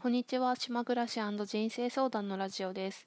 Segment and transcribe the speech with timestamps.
[0.00, 3.04] こんにちは島暮らし人生相談のラジオです。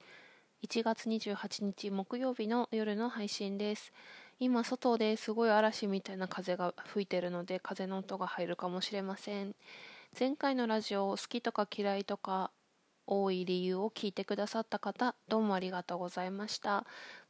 [0.62, 3.94] 1月28日木曜日の夜の配信です。
[4.38, 9.54] 今外ですごい嵐みたいな風が吹いてるので風の音が入るかもしれません。
[10.20, 12.50] 前回のラジオ好きとか嫌いとか
[13.06, 16.84] 多い理由を聞いてくださった方どうもありがとうございました。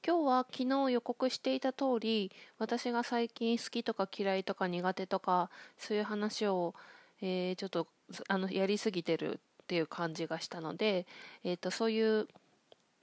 [0.05, 6.75] 今日は昨日予告していた通り私が最近好きとか嫌いとか苦手とかそういう話を、
[7.21, 7.87] えー、ちょっと
[8.27, 11.07] あのやりすぎてるっていう感じがしたので、
[11.45, 12.29] えーと、そういう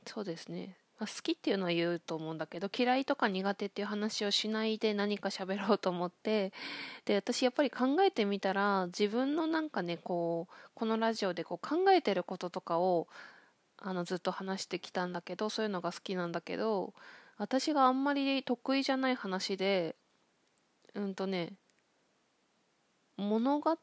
[0.06, 6.52] そうですね、まあ、好きっていうのは言うと思うんだけど嫌いとか苦手っていう話をしないで何か喋ろうと思って
[7.06, 13.08] で私やっぱり考えてみたら自分のなんかねこうこのラジオでこう考えてることとかを
[13.78, 16.94] あのずっと話してきたんだけどそういうのが好きなんだけど
[17.38, 19.96] 私があんまり得意じゃない話で
[20.96, 21.54] うんとね
[23.20, 23.78] 物語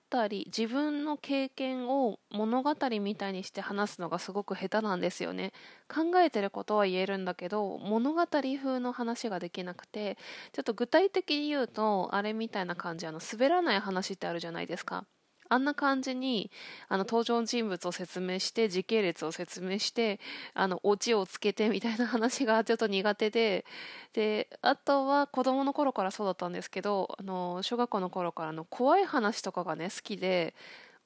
[0.46, 5.52] 自分の経験を物語みたいにして話すのがすごく下手なんですよね。
[5.88, 10.16] 考えてることは言えるんだけど物語風の話ができなくて
[10.52, 15.06] ちょっと具体的に言うとあれみたいな感じあの滑らない話ってあるじゃないですか。
[15.48, 16.50] あんな感じに
[16.88, 20.20] あの登場人物を説明して時系列を説明して
[20.54, 23.64] あのオチをつけてみたいな話がちょっと苦手で
[24.12, 30.54] であとは子供の頃からそうだったんですけどあの小学校の頃からの怖い話とかがね好きで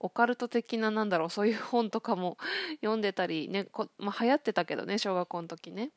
[0.00, 2.38] オカルト的ななんだろうそういう本とかも
[2.80, 5.90] 読んでたりねこ、まあ、流行ってたけどね小学校の時ね。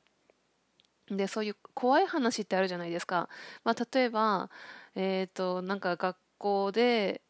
[1.09, 3.27] でそういう怖い話ってあるじゃないですか。
[3.65, 4.49] まあ、例えば、
[4.95, 7.21] えーとなんか学校で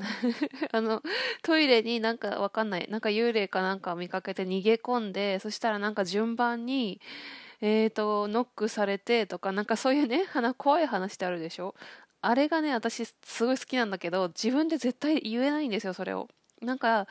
[0.72, 1.02] あの
[1.42, 2.86] トイレになんかわかんない。
[2.90, 7.00] なんか幽霊かなんか見かけて逃げ込んでそしたらなんか順番に
[7.60, 10.24] えーとノックされてとかなんかそういうね
[10.58, 11.74] 怖い話ってあるでしょ？
[12.20, 16.28] あれがね私すごい好きなんだけど自分で絶対言えないんですよそれを。
[16.60, 17.06] なんか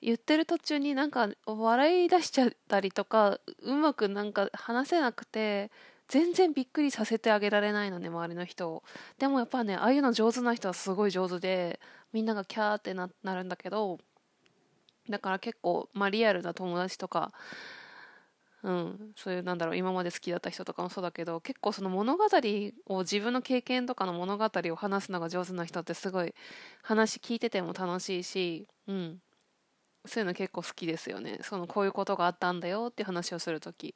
[0.00, 5.70] 言ってる途中になんか笑い出しちゃったりとかうまくなんか話せなくて
[6.08, 8.82] 全然びっくりさせてあげられないのね周りの人を。
[9.18, 11.80] でもやっぱねああいうの上手な人はすごい上手で
[12.12, 13.98] みんながキャーってなるんだけど
[15.08, 17.32] だから結構、まあ、リアルな友達とか
[18.62, 22.24] うん、そういうなんだろう今まで好きだった人とかもそうだけど結構その物語
[22.86, 26.34] を自分の経験とかの物語を話すのが上手な人ってすごい
[26.82, 29.18] 話聞いてても楽しいし、うん、
[30.06, 31.38] そういうの結構好きですよね。
[31.42, 33.94] そのこういうことがあったんだよって話をする時。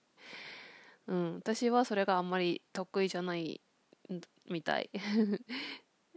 [1.08, 3.60] うん、私はそれがあんまり得意じゃない
[4.48, 4.90] みたい。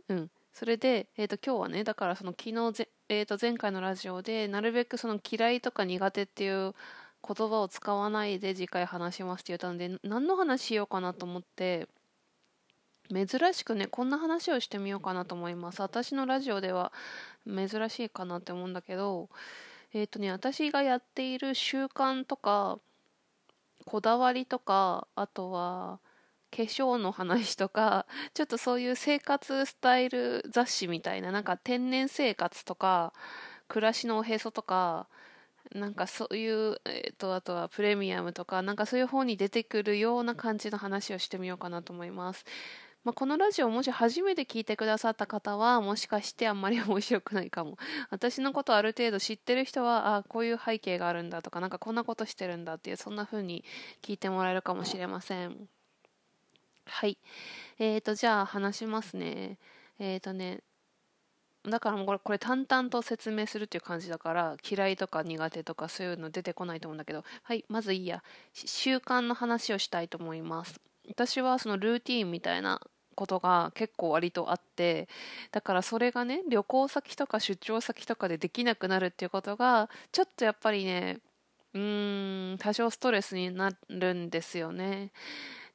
[0.10, 6.74] うん、それで、えーと、今日はねだからその昨日ぜ、えー、と前回のラジオでなるべくその嫌いとか苦手っていう
[7.28, 11.88] 言葉を使わないで次回話しますって言ったので何の話しようかなと思って
[13.10, 16.94] 珍しくねこんな話をしてみようかなと思います私のラジオでは
[17.48, 19.30] 珍しいかなって思うんだけど
[19.94, 22.80] えっ、ー、とね私がやっている習慣とか
[23.86, 26.00] こだわりとかあとは
[26.52, 33.14] 化粧の話とか ちょっとそういう生活スタイル雑誌みたいななんか天然生活とか
[33.68, 35.08] 暮らしのおへそとか
[35.74, 42.46] なんかそういう、えーと、あとはプレミアムとかなんかそういう方に出てくるような感じの話をしてみようかなと思います。
[43.06, 47.78] まあ、このラジオもし初めて聞いてくださった方はもしかしてあんまり面白くないかも。
[48.10, 53.64] 私のことある程度知ってる人はあこういう背景があるんだとかなんかこんなことしてるんだっていうそんな風に
[54.02, 55.70] 聞いてもらえるかもしれません。
[56.88, 57.20] はい。
[57.78, 59.60] えーとじゃあ話しますね。
[60.00, 60.64] えっ、ー、とね
[61.64, 67.24] だからもうこれこれ淡々と説明するっていう感じだから嫌いとか苦手とかそういうの出てこないと思うんだけど。
[67.44, 68.24] はいまずいいや。
[68.54, 70.82] 習慣の話をしたいと思います。
[71.08, 72.82] 私はそのルーティンみたいな
[73.16, 75.08] ことが結構割とあって
[75.52, 81.20] だからそれがね旅行先とか出張先とかでできなくなるっていうことがちょっとやっぱりね
[81.74, 85.12] うーん多少ストレスになるんですよね。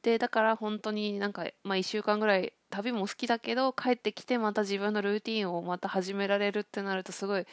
[0.02, 7.46] でだから本当になんか、まあ、1週間ぐらい旅も好きだけど帰ってきてまた自分のルーティンをまた始められるってなるとすごい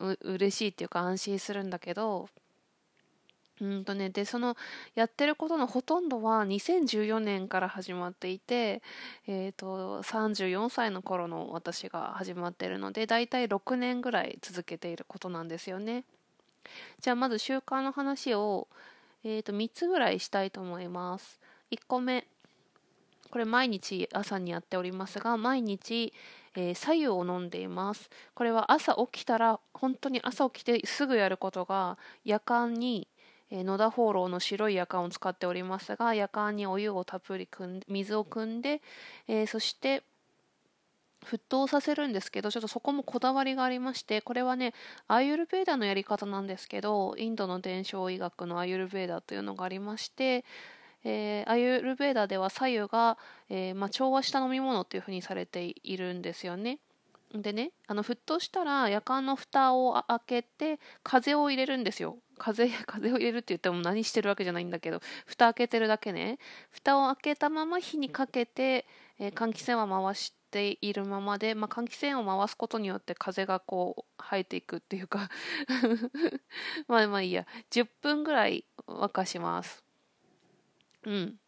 [0.00, 2.28] う嬉しいっていうか安心するんだけど
[3.60, 4.56] うんとね、でその
[4.94, 8.82] やってることのほとんどは2014年から始まっていて、
[9.26, 16.04] えーと、34歳の頃の私が始まってるのでだいたい6年ぐらい続けていることなんですよね。
[17.00, 18.68] じゃあまず習慣の話を、
[19.24, 21.40] えーと、3つぐらいしたいと思います。
[21.70, 22.26] 1個目
[23.30, 26.12] これ毎日朝にやっておりますが毎日、
[26.54, 33.08] えー、左右を飲んでいますこれは朝起きたら本当に朝起きてすぐやることが夜間に
[33.50, 38.82] えー、野田放浪の白い夜間を使っておりますが夜間にお湯をたっぷり汲ん水を汲んで、
[39.28, 40.02] えー、そして
[41.24, 44.74] 沸騰させるんですけどちょっとそこもこだわりがありましてこれはね
[45.08, 50.44] アーユルベーダのやり方なんですけどインドの伝承医学のアーユルベーダというのがありまして、
[51.04, 56.78] えー、アーユルベーダでは左右が、えー、まあ、調和した飲み物というふうにされているんですよね。
[57.34, 62.18] でねあの沸騰したらやかんの蓋を開けて風を入れるんですよ。
[62.38, 66.38] 風 風を入れるって言っても何してるわけじゃないんだけど蓋開けてるだけね。
[66.70, 68.86] 蓋を開けたまま火にかけて、
[69.18, 75.28] えー、換気扇は回しているままで、まあ、換気扇を回すことによって風がこう生えていくっていうか。
[76.88, 77.46] まあまあいいや。
[77.70, 79.82] 10分ぐらい沸かします。
[81.04, 81.40] うん。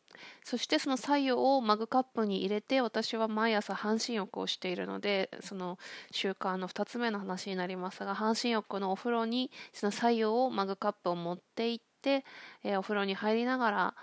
[0.45, 5.79] そしてその左右をマグカップに入れて私は毎朝半身浴をしているのでその
[6.11, 12.25] 習慣の2つ目の話になりますが半身浴のお風呂にその左右をマグカップを持って行って、
[12.65, 13.95] えー、お風呂に入りながら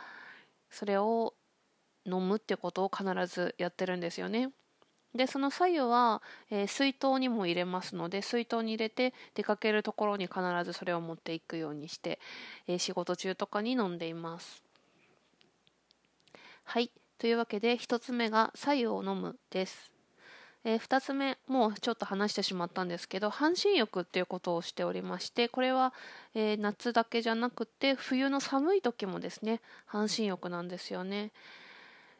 [0.69, 1.33] それを
[2.05, 4.51] 飲むってことを必ずやってるんですよね。
[5.15, 6.21] でその左右は、
[6.51, 12.19] えー、水筒にも入れますので水筒に入れて出かけるところに必ずそれを持っていくようにして、
[12.67, 14.64] えー、仕事中とかに飲んでいます。
[16.67, 16.91] はい。
[17.19, 19.91] というわけで、1つ目が左右を飲むです。
[20.63, 25.93] えー、2つ目、もうちょっと話してしまったんですけど、半身浴っていうことをしておりまして、これは、
[26.33, 31.31] えー、夏だけじゃなくて、冬の寒い時もですね、半身浴なんですよね。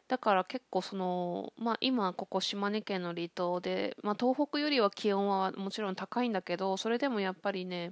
[0.08, 7.90] だから結構その、まあ、今ここ島根県の離島で、まあ、東北よりは気温はもちろん高いんだけどそれでもやっぱりね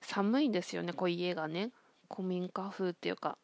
[0.00, 1.72] 寒いんですよねこう家がね
[2.10, 3.36] 古民家風っていうか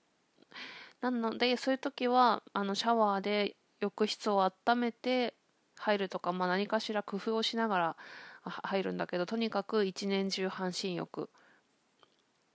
[1.00, 5.34] なのでそういう時はあのシャワーで浴室を温めて
[5.76, 7.96] 入るとか、まあ、何かしら工夫をしながら
[8.42, 11.30] 入るんだけどとにかく一年中半身浴。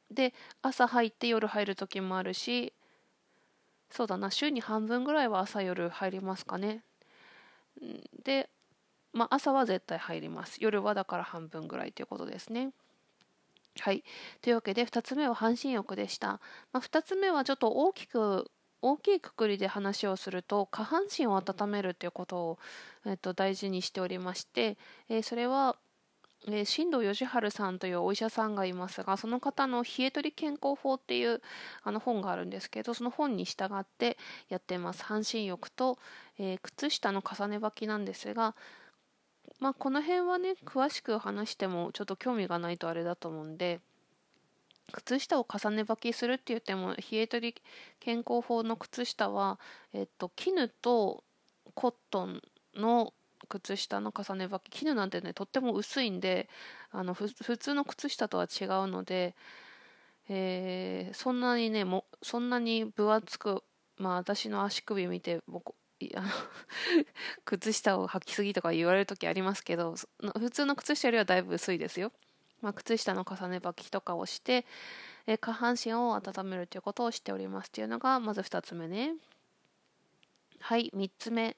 [0.10, 2.74] で朝入って夜入る時もあるし
[3.90, 6.84] そうだな週に半分ぐらいは朝夜入りますかね。
[8.24, 8.50] で、
[9.14, 10.58] まあ、朝は絶対入ります。
[10.62, 12.72] 夜はだから半分ぐらいということですね。
[13.80, 14.04] はい。
[14.42, 16.40] というわけで、2つ目は半身浴でした。
[16.74, 18.52] まあ、2つ目はちょっと大きく、
[18.82, 22.60] 大きいくくりで話をすると、下半身を温めるということを、
[23.06, 24.78] えっと、大事にしておりまして、
[25.08, 25.78] えー、それは、
[26.48, 31.42] えー、新藤義治さんというお医者さんがいますが、その方の冷え取り健康法っていう
[31.84, 34.18] あの本があるんですけど、その本に従って
[34.50, 35.04] やってます。
[35.06, 36.00] 半身浴と、
[36.40, 38.56] えー、靴下の重ね履きなんですが、
[39.62, 43.80] まあこの辺はね詳しく話してもちょっと興味がないとあれだと思うんで
[44.92, 47.62] 靴下を重ね履きするって言っても冷え取り
[48.00, 49.60] 健康法の靴下は、
[49.94, 51.24] えっと、絹と
[51.76, 52.42] コットン
[52.76, 53.14] の
[53.48, 56.50] 靴下の重ね履き絹なんてねとっても薄いんで
[56.92, 59.36] あの普通の靴下とは違うので、
[60.28, 63.64] えー、そんなにねもそんなに分厚く
[63.98, 65.74] まあ私の足首見て僕
[67.46, 69.96] 靴下を履きすぎとか言われる時ありますけど
[70.40, 72.12] 普通の靴下よりはだいぶ薄いですよ、
[72.62, 74.66] まあ、靴下の重ね履きとかをして、
[75.28, 79.16] え下半身を温めるということをしておりますというのがまず2つ目ね。
[80.62, 81.58] はい3つ目。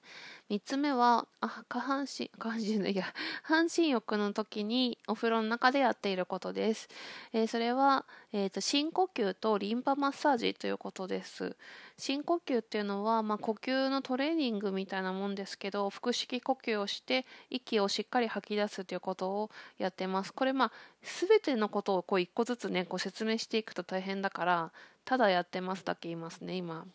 [0.49, 3.05] 3つ目はあ下半身下半身いや。
[3.43, 6.87] 半身浴の時にお風呂の中でやっていることです、
[7.33, 11.55] えー、それは、えーと、深呼吸とリンパマッサージということです。
[11.97, 20.33] 深呼吸っていうのは、まあ、呼吸のトレーニングみたいなもんですけど腹式呼吸をして息をしっかり吐き出すということをやってます。
[20.33, 20.71] これまあ
[21.01, 24.71] 全てのことをこう一個ずつねこう説明していくと大変だから
[25.05, 26.85] ただやってますだけ言いますね今。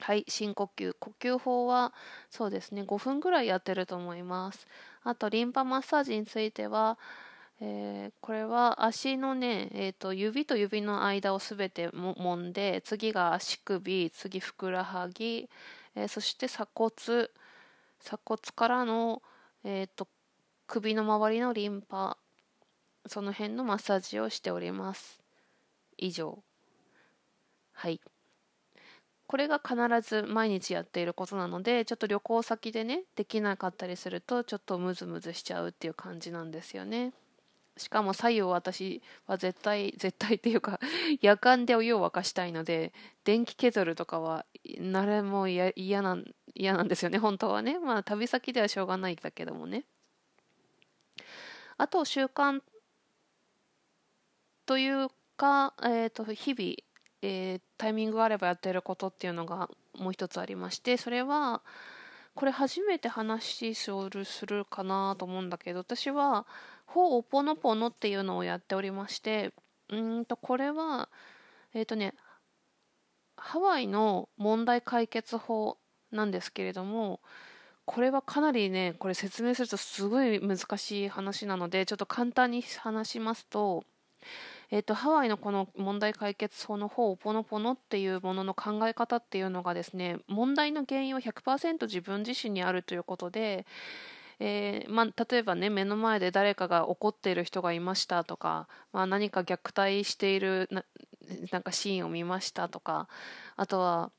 [0.00, 0.94] はい深呼吸。
[0.98, 1.92] 呼吸法は
[2.30, 2.82] そうですね。
[2.82, 4.66] 5分ぐらいやってると思います。
[5.04, 6.98] あとリンパマッサージについては、
[7.60, 15.48] えー、これは足のね、えーと、指と指の間をすべても揉んで次が足首次ふくらはぎ、
[15.94, 16.90] えー、そして鎖骨
[18.00, 19.22] 鎖骨からの、
[19.64, 20.08] えーと
[20.66, 22.16] 首の周りのリンパ
[23.06, 25.20] その辺のマッサージをしております。
[25.98, 26.42] 以上。
[27.72, 28.00] はい。
[29.32, 37.14] これが必ず毎日やっていることなのでちょっと旅行先でねできなかったりするとちょっとムズムズしちゃうっていう感じなんですよね。
[37.78, 40.78] しかも左右私は絶対絶対っていうか
[41.22, 42.92] 夜間でお湯を沸かしたいので
[43.24, 44.44] 電気ケトルとかは
[44.78, 45.72] 誰も嫌
[46.02, 47.16] なん嫌なんですよね。
[47.16, 47.78] 本当はね。
[47.78, 49.86] まあ旅先ではしょうがないんだけどもね。
[51.78, 52.60] あと習慣
[54.66, 55.08] という
[55.38, 56.91] か、えー、と日々
[57.22, 61.62] えー、タイミングがあればやってることっていうのがもう一つありましてそれは
[62.34, 66.46] これ初めて話するかなと思うんだけど私は
[66.86, 69.52] 「ほおぽのぽの」っていうのをやっておりまして
[69.88, 71.08] うんとこれは
[71.74, 72.14] えっ、ー、とね
[73.36, 75.78] ハワイの問題解決法
[76.10, 77.20] なんですけれども
[77.84, 83.84] これはかなりねこれ説明するとすごい難しい話なのでちょっと簡単に話しますと,、
[84.74, 93.66] えーと、ハワイのこの問題解決法の方をポノポノっていうものの考え方っていうのがですね問題の原因は100%自分自身にあるということで、
[94.40, 100.84] えー、まあ、例えばね目の前で誰かが怒っている人がいましたとか、まあ、何か虐待しているな
[101.50, 103.08] なんかシーンを見ましたとか
[103.56, 104.10] あとは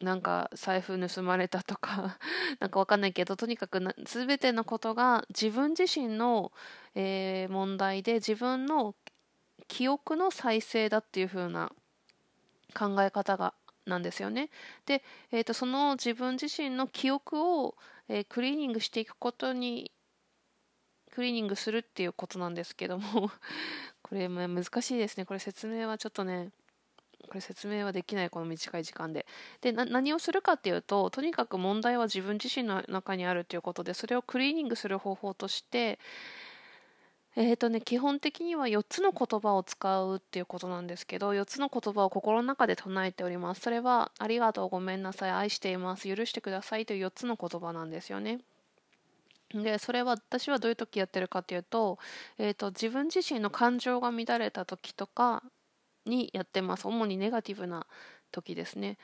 [0.00, 2.18] なんか財布盗まれたとか
[2.60, 6.52] なんかわかんないけどとにかく全てのことが自分自身の、
[6.94, 8.94] えー、問題で自分の
[9.68, 11.72] 記憶の再生だっていう風な
[12.74, 13.54] 考え方が
[13.86, 14.50] なんですよね。
[14.84, 17.76] で、えーと、その自分自身の記憶を、
[18.08, 19.90] えー、クリーニングしていくことに
[21.12, 23.30] クリーニングするっていうことなんですけども
[24.02, 26.50] これ難しいですねこれ説明はちょっとね
[27.28, 29.26] これ説明はできないこの短い時間で。
[29.60, 35.98] で何をするかっていうととにかく問題は自分自身の中にあるということでそれをクリーニングする方法として
[37.38, 43.60] えーとね、基本的には4つの言葉を使うっていうことなんですけど4つの言葉を心の中で唱えております。
[43.60, 48.40] それはありがとうごめんなさい愛しています許してくださいという4つの言葉なんですよね。
[49.52, 51.98] でそれは私はどういう時やってるかというと,、
[52.38, 55.42] えーと自分自身の感情が乱れた時とか
[56.06, 56.88] にやってます。
[56.88, 57.86] 主にネガティブな
[58.32, 58.96] 時ですね。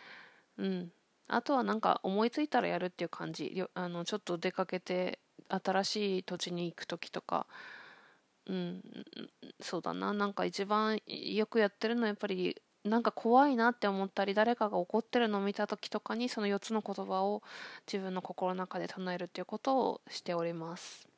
[0.58, 0.92] うん。
[1.28, 3.62] あとはなんか思いついたらやるっていう感じ。
[3.74, 7.46] あのちょっと出かけて新しい土地に行く時とか
[8.46, 8.82] うん
[9.60, 10.12] そうだな。
[10.12, 17.42] なんか一番よくやってるのはやっぱりなんか怖いなって思ったり誰かが怒ってるのを見た時とかにその4つの言葉を
[17.86, 21.08] 自分の心の中で唱えるっていうことをしております。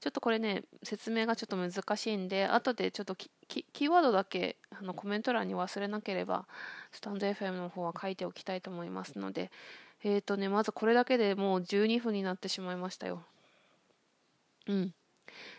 [0.00, 6.46] ちょっとこれね説明がちょっと難しいんで後でちょっとキーワードだけあのコメント欄に忘れなければ
[6.92, 9.50] スタンド FM の方は書いておきたいと思いますので
[10.02, 13.22] えっ、ー、とねまずこれだけでもう12分になってしまいましたよ。
[14.66, 14.94] うん。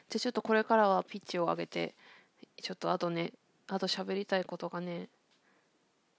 [0.10, 1.96] じゃちょっとこれからはピッチを上げて
[2.62, 3.34] ちょっとあとね
[3.68, 5.10] あと喋りたいことがね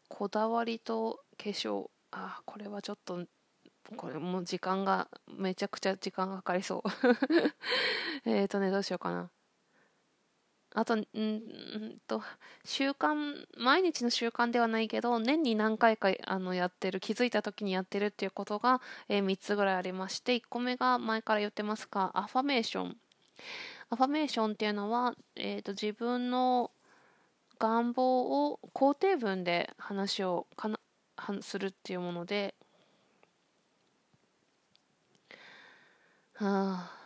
[0.09, 1.91] こだわりと化粧。
[2.13, 3.25] あこれはちょっと
[3.97, 6.91] これもう時間がめちゃくちゃ時間がかかりそう。
[8.25, 9.31] えっとねどうしようかな。
[10.75, 11.07] あとん
[12.07, 12.23] と
[12.65, 22.97] 習慣毎日の習慣ではないけど年に何回かあのやってる気づいた時にやってるっていうことが、えー、3つぐらいありまして1個目が前から言ってますがアファメーション。
[23.91, 26.71] アファメーションっていうのは、えーと、自分の
[27.59, 30.79] 願望を肯定文で話をかな
[31.41, 32.55] するっていうもので
[36.35, 36.97] はあ。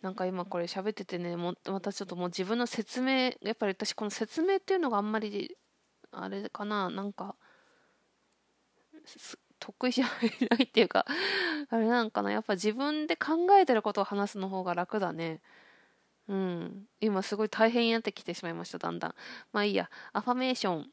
[0.00, 5.56] なんか今これ喋っててねもまたちょっともう自分の説明やっぱり私この説明っていうのがあんまり
[6.12, 7.34] あれかななんか
[9.58, 10.06] 得意じゃ
[10.50, 11.06] ないっていうか
[11.70, 12.30] あれなんかな。
[12.30, 15.40] やっぱ自分で考えてることを話すの方が楽だね。
[16.28, 16.86] うん。
[17.00, 19.14] 今すごい大変になってきてしまいましただんだん。
[19.52, 19.90] まあいいや。
[20.12, 20.90] アファメーション、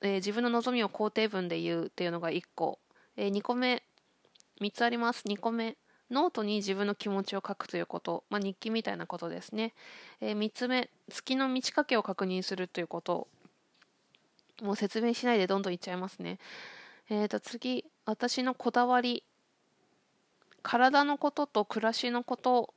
[0.00, 2.78] えー、自分の望みを肯定文で言うっていうのが1個、
[3.16, 3.82] えー、2個目。
[4.60, 5.24] 3つあります。
[5.26, 5.76] 2個目。
[6.10, 9.74] ノートに自分の気持ちを書くということ、まあ、日記みたいなことですね、
[10.22, 10.90] えー、3つ目。
[11.10, 13.28] 月の満ち欠けを確認するということ。
[14.62, 16.38] もう説明しないでどんどんいっちゃいますね。
[17.10, 17.84] えーと次。
[18.08, 19.22] 私のこだわり
[20.62, 22.72] 体のことと暮らしのこと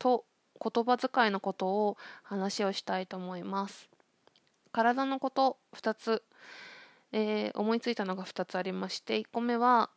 [0.00, 0.24] と
[0.60, 3.88] 言葉遣いのことを話をしたいと思います
[4.72, 6.24] 体のこと2つ、
[7.12, 9.88] えー、思いついたのが2つありまして1個目は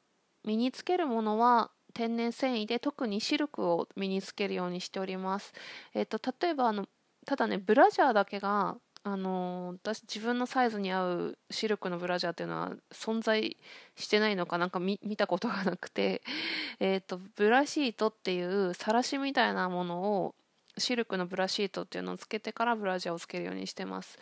[0.45, 5.51] 身につけるものは天然繊維で特にシルクを身につけるようにしております。
[5.95, 6.87] えーと、例えばあの
[7.25, 8.77] ただねブラジャーだけが
[9.09, 13.55] あの私自分のサイズに合うシルクのブラジャーっていうのは存在
[13.95, 16.21] してないのかなんか見たことがなくて、
[16.81, 20.35] えーと、ブラシートっていうさらしみたいなものを
[20.77, 24.19] シルクのブラシートっていうのをつけてからブラジャーをつけるようにしてます。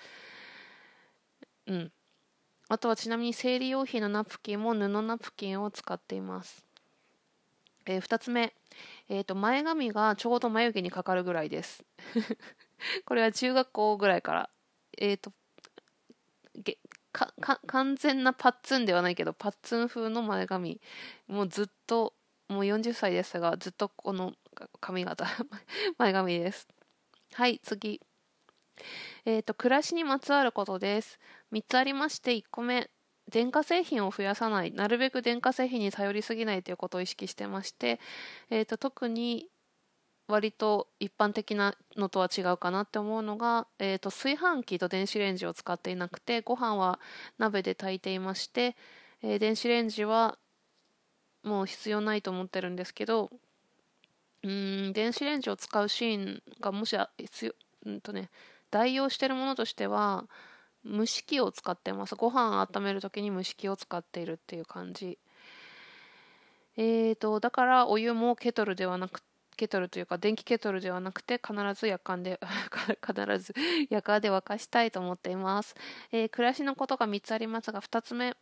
[1.66, 1.92] うん。
[2.70, 6.64] あとはちなみに生理用品のナプキンも布ナプキンを使っています。
[7.88, 8.54] えー、2つ目、
[9.10, 11.86] えーと、前髪がちょうど眉毛にかかるぐらいです
[13.06, 14.50] これは中学校ぐらいから
[14.98, 15.32] えっ、ー、と
[17.68, 20.82] 完全なパッツンではないけどパッツン風の前髪
[21.28, 22.14] もうずっと
[22.50, 24.34] もう40歳ですがずっとこの
[24.80, 25.28] 髪型
[25.98, 26.68] 前髪です。
[27.34, 28.02] はい次。
[29.26, 31.20] えっ、ー、と暮らしにまつわることです。
[31.52, 32.90] 3つありまして1個目。
[33.28, 34.72] 電化製品を増やさない。
[34.72, 38.00] なるべく電化製品に頼りすぎないということを意識してまして、
[38.52, 39.50] えーと、特に
[40.28, 47.00] 割と一般的なのとは違うかなって思うのが、えーと、炊飯器と電子レンジを使っていなくてご飯は
[47.38, 48.76] 鍋で炊いていまして、
[49.22, 50.38] えー、電子レンジは
[51.44, 53.30] もう必要ないと思ってるんですけど
[54.44, 57.54] うん電子レンジを使うシーンがもし必要
[57.86, 58.30] うんとね
[58.72, 60.26] 代用してるものとしては
[60.86, 62.16] 蒸し器を使ってます。
[62.16, 65.18] ご飯温める時に蒸し器を使っているっていう感じ。
[66.78, 69.22] えーとだからお湯もケトルではなく
[69.56, 72.40] ケトルというか電気ケトルではなくて必ず夜間で
[73.06, 73.54] 必ず
[73.90, 75.76] 夜間で沸かしたいと思っています、
[76.12, 78.36] えー、暮らしのことが3つありますが2つ目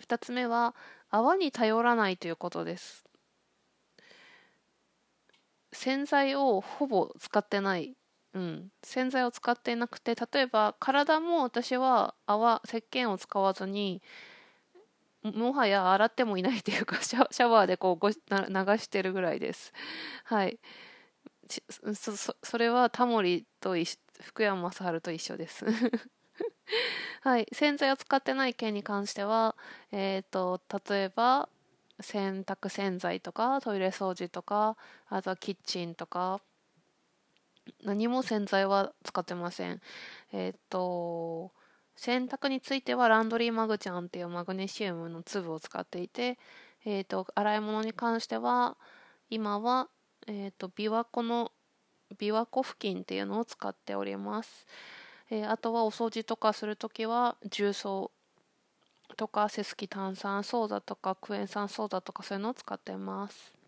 [0.00, 0.74] 2つ目は
[1.10, 3.04] 泡に頼らないということです。
[5.72, 7.96] 洗剤をほぼ使ってない、
[8.34, 14.02] うん、洗剤を使っていなくて例えば体も私は泡石鹸を使わずに
[15.22, 19.72] もはや洗ってもいないというか シャワーでこうご流してるぐらいです。
[20.24, 20.58] はい。
[21.94, 23.74] そそれはタモリと
[24.20, 25.66] 福山雅治と一緒です。
[27.22, 29.54] はい、洗剤を使ってない件に関しては、
[29.92, 31.48] えーと、例えば
[32.00, 34.76] 洗濯洗剤とかトイレ掃除とか
[35.08, 36.40] あとはキッチンとか
[37.84, 39.80] 何も洗剤は使ってません。
[40.32, 41.52] えっ、ー、と
[41.96, 46.38] 洗濯についてはランドリーマグちゃんっていうマグネシウムの粒を使っていて、
[46.84, 48.76] えーと、洗い物に関しては
[49.30, 49.88] 今は、
[50.26, 51.52] えーと、琵琶湖の
[52.18, 54.66] 琵琶湖付近っていうのを使っております。
[55.30, 58.10] えー、あとはお掃除とかするときは重曹
[59.16, 63.61] とかセスキ炭酸ソーダとかクエン酸ソーダとかそういうのを使ってます。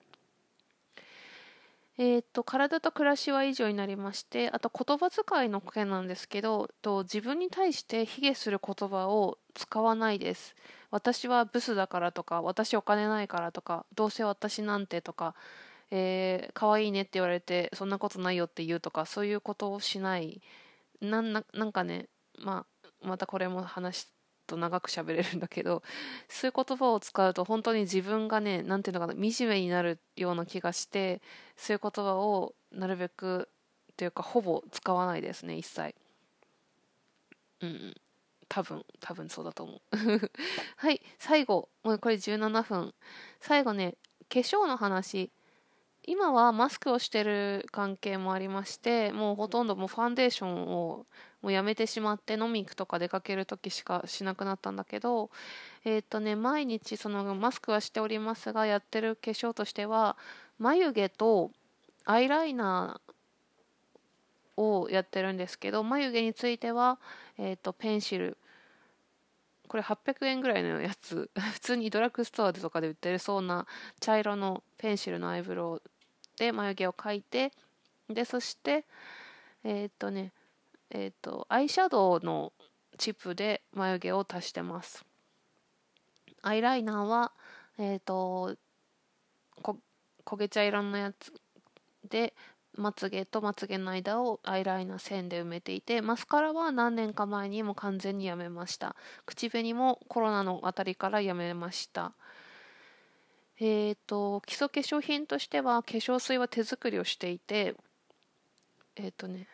[1.97, 10.57] えーと、体と暮らしは以上になりましてあと言葉遣いの件なんですけどと自分に対して卑下する言葉を使わないです。
[10.91, 15.35] 私はブスだからとか私お金ないからとかどうせ私なんてとか、
[15.91, 20.43] えー、可愛いねって言われてそんなことないよって言うとかそういうことをしない。
[21.01, 22.09] なんななんかね、
[22.39, 24.09] まあ、またこれも話
[24.47, 25.83] と長く喋れるんだけど
[26.29, 31.21] そういう言葉を使うと本当に自分がね何ていうのかな惨めになるような気がして
[31.57, 33.49] そういう言葉をなるべく
[33.97, 35.95] というかほぼ使わないですね一切。
[37.61, 37.95] うん
[38.49, 39.81] 多分多分そうだと思う。
[40.77, 41.69] はい最後。
[41.83, 42.95] もうこれ17分。
[43.41, 43.97] 最後ね
[44.29, 45.31] 化粧の話。
[46.07, 51.07] 今はマスクをしてる関係もありましてもうほとんどもうファンデーションを
[51.41, 55.31] もうやめてしまって飲み行くとか出かける時しかしなくなったんだけど
[55.85, 60.17] えっ、とね毎日そのマスクはしておりますがやってる化粧としては
[60.59, 61.51] 眉毛と
[62.05, 66.99] アイライナーをやってるんですけど眉毛については、
[67.39, 68.37] えーと、ペンシル
[69.69, 71.31] これ800円ぐらいのやつ。
[71.35, 73.67] 普通にドラッグストアでとかで売ってるそうな
[73.99, 75.91] 茶色のペンシルのアイブロウ
[76.39, 77.53] で眉毛を描いて
[78.09, 78.85] でそして
[79.63, 80.33] えー、っとね
[80.91, 82.53] えー、っとアイシャドウの
[82.99, 85.05] チップで眉毛を足してます。
[86.43, 87.33] アイライナーは
[87.79, 88.57] えー、っと
[89.63, 89.79] こ
[90.25, 91.33] 焦げ茶色のやつ
[92.09, 92.35] で
[92.77, 98.97] まつげとまつげの間をアイライナー線で埋めていてマスカラは何年か前にも完全にやめました。
[99.27, 102.13] 口紅もコロナのあたりからやめました。
[103.61, 107.75] えーと、基礎化粧品としては化粧水は手作りをしていて
[108.97, 109.47] えっ、ー、とね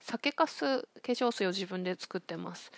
[0.00, 2.70] 酒かす化粧水を自分で作ってます、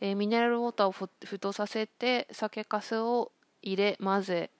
[0.00, 3.30] えー、ミネラルウォーターを沸騰させて酒かすを
[3.62, 4.50] 入れ混ぜ、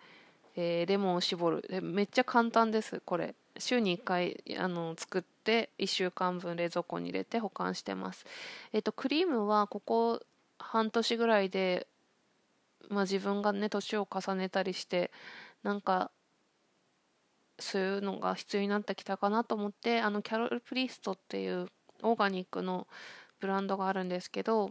[0.56, 1.82] えー、レモンを絞る。
[1.82, 3.34] めっちゃ簡単ですこれ。
[3.58, 8.24] 週に1回あの作って1週間分冷蔵庫に入れて保管してます。
[8.72, 10.20] えっ、とクリームはここ
[10.58, 11.86] 半年ぐらいで
[12.92, 15.11] まあ、自分がね年を重ねたりして
[15.62, 16.11] なんか
[17.59, 21.68] そういうのが必要になってきたかなと思ってあのキャロル・プリストっていう
[22.02, 22.87] オーガニックの
[23.40, 24.70] ブランドがあるんですけど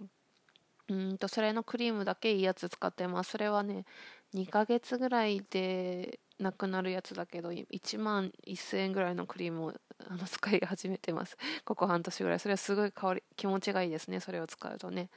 [0.89, 3.31] うんとそれのクリームだけいいやつ使ってます。
[3.31, 3.85] それはね
[4.33, 9.73] 2ヶ月ぐらいでなくなるやつだけど1万1000円ぐらいのクリームを
[10.09, 11.37] あの使い始めてます。
[11.63, 12.39] ここ半年ぐらい。
[12.39, 15.09] それはすごい香り気持ちがいいですねそれを使うとね。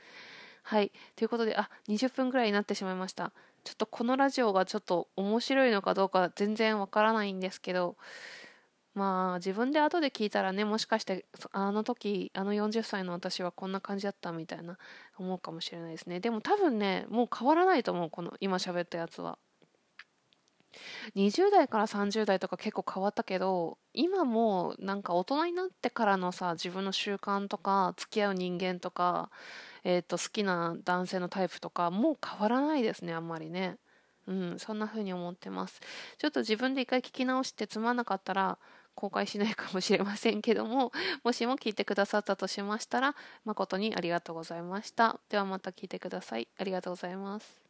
[0.66, 0.92] はい。
[1.14, 3.32] ということで、あ、20分ぐらいになってしまいました。
[3.64, 7.96] ちょっとこのラジオがちょっと面白いのかどうか全然わからないんですけど、
[8.94, 14.78] まあ自分で後で聞いたらね、もしかしてあの時、あの40歳の私はこんな感じだったみたいな
[15.18, 16.20] 思うかもしれないですね。
[16.20, 19.38] でも多分ね、もう変わらないと思う、この今喋ったやつは。
[21.14, 29.30] 20代から30代とか結構変わったけど今もなんか大人になってからのさ自分の習慣とか付き合う人間とか
[29.84, 33.78] えーと、好きな男性のタイプとかもう変わらないですねあんまりね。
[34.26, 35.80] うんそんな風に思ってます。
[36.18, 38.58] ちょっと自分で一回聞き直してつまんなかったら
[38.94, 40.92] 公開しないかもしれませんけども
[41.24, 45.20] もしも聞いてくださったとしましたら誠にありがとうございました。
[45.28, 46.48] ではまた聞いてください。
[46.58, 47.63] ありがとうございます。